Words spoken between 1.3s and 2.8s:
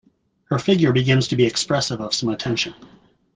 be expressive of some attention.